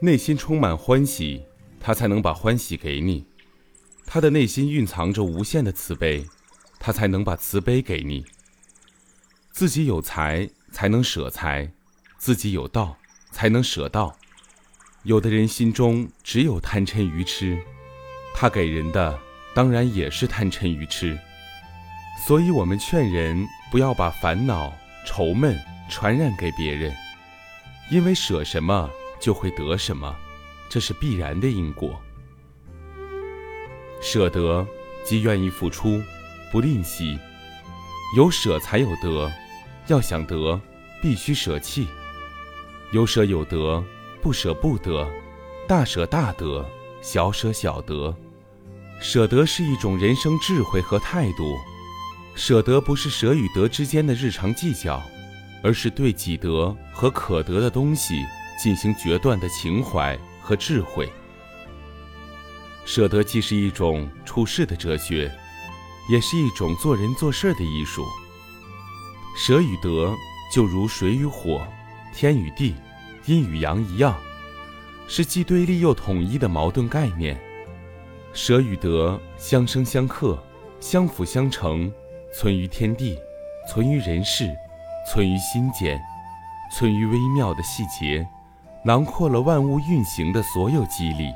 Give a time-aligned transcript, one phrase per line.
[0.00, 1.42] 内心充满欢喜，
[1.80, 3.24] 他才能把欢喜给你；
[4.06, 6.24] 他的内心蕴藏着无限的慈悲，
[6.78, 8.24] 他才能把慈悲给你。
[9.50, 11.72] 自己有财才能舍财，
[12.16, 12.96] 自己有道
[13.32, 14.16] 才能舍道。
[15.02, 17.58] 有的人心中只有贪嗔愚痴，
[18.36, 19.18] 他给人的
[19.52, 21.18] 当然也是贪嗔愚痴。
[22.24, 24.72] 所以我们劝人不要把烦恼、
[25.04, 25.58] 愁闷
[25.90, 26.94] 传染给别人，
[27.90, 28.88] 因为舍什么。
[29.20, 30.14] 就会得什么，
[30.68, 32.00] 这是必然的因果。
[34.00, 34.66] 舍得
[35.04, 36.00] 即愿意付出，
[36.52, 37.18] 不吝惜。
[38.16, 39.30] 有舍才有得，
[39.88, 40.60] 要想得，
[41.02, 41.86] 必须舍弃。
[42.92, 43.84] 有舍有得，
[44.22, 45.06] 不舍不得。
[45.66, 46.64] 大舍大得，
[47.02, 48.16] 小舍小得。
[49.00, 51.56] 舍得是一种人生智慧和态度。
[52.34, 55.02] 舍得不是舍与得之间的日常计较，
[55.62, 58.24] 而是对己得和可得的东西。
[58.58, 61.08] 进行决断的情怀和智慧，
[62.84, 65.30] 舍得既是一种处世的哲学，
[66.10, 68.04] 也是一种做人做事的艺术。
[69.36, 70.12] 舍与得
[70.52, 71.64] 就如水与火、
[72.12, 72.74] 天与地、
[73.26, 74.18] 阴与阳一样，
[75.06, 77.40] 是既对立又统一的矛盾概念。
[78.32, 80.36] 舍与得相生相克，
[80.80, 81.92] 相辅相成，
[82.34, 83.16] 存于天地，
[83.70, 84.52] 存于人世，
[85.10, 86.00] 存于心间，
[86.76, 88.26] 存于微妙的细节。
[88.84, 91.32] 囊括了万物运行的所有机理，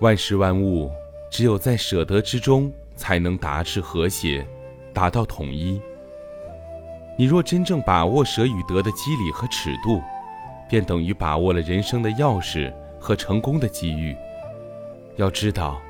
[0.00, 0.90] 万事万物
[1.30, 4.46] 只有在舍得之中，才能达至和谐，
[4.92, 5.80] 达到统一。
[7.18, 10.02] 你若真正把握舍与得的机理和尺度，
[10.68, 14.14] 便等于把握了人生的钥匙和成功的机遇。
[15.16, 15.80] 要知道，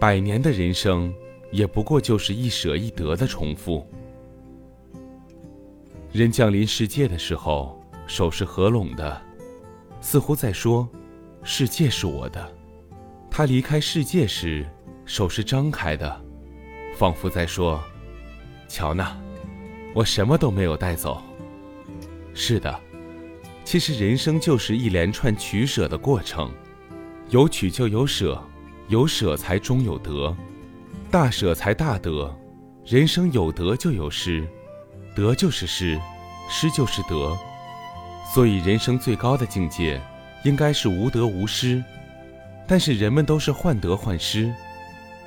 [0.00, 1.14] 百年的人生
[1.52, 3.86] 也不过就是一舍一得的重复。
[6.12, 7.75] 人降临世界的时候。
[8.06, 9.22] 手是合拢的，
[10.00, 10.88] 似乎在说
[11.42, 12.52] ：“世界是我的。”
[13.30, 14.66] 他离开世界时，
[15.04, 16.24] 手是张开的，
[16.96, 17.82] 仿佛在说
[18.68, 19.16] ：“瞧那，
[19.94, 21.22] 我什么都没有带走。”
[22.32, 22.80] 是的，
[23.64, 26.50] 其实人生就是一连串取舍的过程，
[27.30, 28.42] 有取就有舍，
[28.88, 30.34] 有舍才终有得，
[31.10, 32.34] 大舍才大得。
[32.84, 34.46] 人生有得就有失，
[35.16, 36.00] 得就是失，
[36.48, 37.36] 失就是得。
[38.34, 40.00] 所以，人生最高的境界，
[40.42, 41.82] 应该是无得无失。
[42.66, 44.52] 但是人们都是患得患失，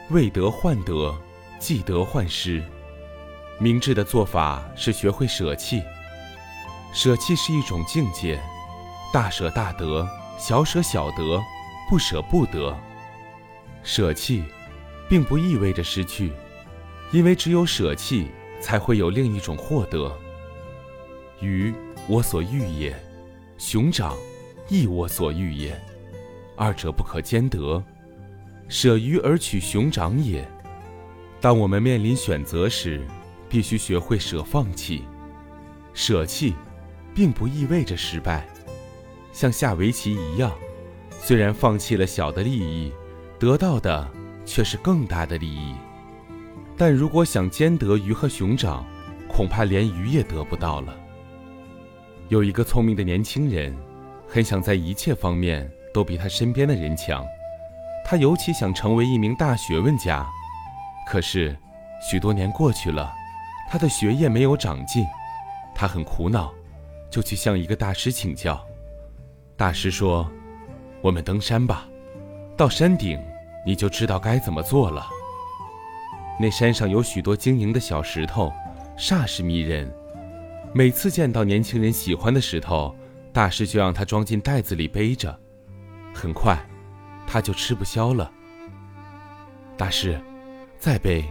[0.09, 1.17] 未得患得，
[1.57, 2.61] 既得患失。
[3.57, 5.81] 明智的做法是学会舍弃。
[6.93, 8.39] 舍弃是一种境界，
[9.13, 10.07] 大舍大得，
[10.37, 11.41] 小舍小得，
[11.89, 12.77] 不舍不得。
[13.81, 14.43] 舍弃，
[15.07, 16.31] 并不意味着失去，
[17.11, 18.27] 因为只有舍弃，
[18.59, 20.15] 才会有另一种获得。
[21.39, 21.73] 鱼。
[22.09, 22.91] 我所欲也，
[23.59, 24.17] 熊掌
[24.67, 25.79] 亦我所欲也，
[26.57, 27.83] 二者不可兼得，
[28.67, 30.43] 舍鱼而取熊掌也。
[31.39, 33.05] 当我们面临选择时，
[33.47, 35.03] 必须学会舍放弃。
[35.93, 36.55] 舍弃，
[37.13, 38.43] 并不意味着失败。
[39.31, 40.51] 像下围棋一样，
[41.11, 42.91] 虽然放弃了小的利益，
[43.37, 44.09] 得到的
[44.47, 45.75] 却是更大的利益。
[46.75, 48.83] 但如果想兼得鱼和熊掌，
[49.27, 50.99] 恐怕连鱼也得不到了。
[52.29, 53.75] 有一个聪明的年轻人，
[54.27, 57.25] 很想在一切方面都比他身边的人强。
[58.05, 60.27] 他尤其想成为一名大学问家。
[61.07, 61.57] 可是，
[61.99, 63.11] 许多年过去了，
[63.67, 65.03] 他的学业没有长进，
[65.73, 66.53] 他很苦恼，
[67.09, 68.63] 就去向一个大师请教。
[69.57, 70.29] 大师说
[71.01, 71.87] ：“我们登山吧，
[72.55, 73.19] 到山顶
[73.65, 75.07] 你就知道该怎么做了。
[76.39, 78.53] 那山上有许多晶莹的小石头，
[78.95, 79.91] 煞是迷人。”
[80.71, 82.95] 每次见到年轻人喜欢的石头，
[83.33, 85.37] 大师就让他装进袋子里背着。
[86.13, 86.57] 很快，
[87.25, 88.31] 他就吃不消了。
[89.75, 90.19] 大师，
[90.77, 91.25] 再背，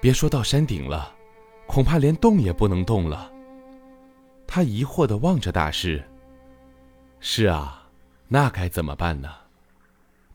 [0.00, 1.12] 别说到山顶了，
[1.66, 3.30] 恐怕连动也不能动了。
[4.46, 6.04] 他疑惑地望着大师。
[7.18, 7.88] 是啊，
[8.28, 9.28] 那该怎么办呢？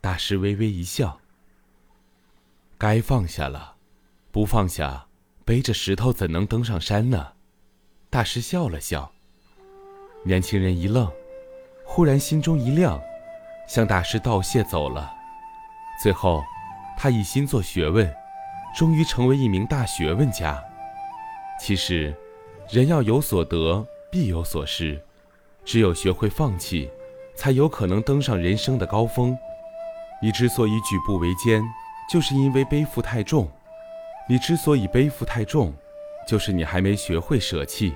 [0.01, 1.17] 大师微微一笑。
[2.77, 3.75] 该放下了，
[4.31, 5.05] 不放下，
[5.45, 7.31] 背着石头怎能登上山呢？
[8.11, 9.09] 大师笑了笑，
[10.25, 11.09] 年轻人一愣，
[11.85, 13.01] 忽然心中一亮，
[13.69, 15.09] 向大师道谢走了。
[16.03, 16.43] 最后，
[16.97, 18.13] 他一心做学问，
[18.75, 20.61] 终于成为一名大学问家。
[21.57, 22.13] 其实，
[22.69, 25.01] 人要有所得，必有所失，
[25.63, 26.91] 只有学会放弃，
[27.33, 29.37] 才有可能登上人生的高峰。
[30.21, 31.63] 你之所以举步维艰，
[32.11, 33.47] 就是因为背负太重；
[34.27, 35.73] 你之所以背负太重，
[36.31, 37.91] 就是你还没学会舍弃。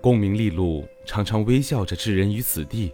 [0.00, 2.90] 功名利禄常常微笑着置人于死地，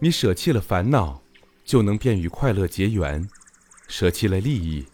[0.00, 1.22] 你舍弃了烦恼，
[1.64, 3.22] 就能便与快乐结缘；
[3.86, 4.84] 舍弃了利益，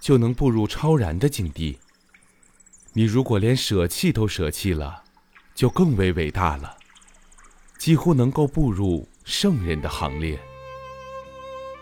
[0.00, 1.78] 就能步入超然的境地。
[2.94, 5.04] 你如果连舍弃都舍弃了，
[5.54, 6.74] 就更为伟大了，
[7.76, 10.40] 几乎能够步入圣人的行列。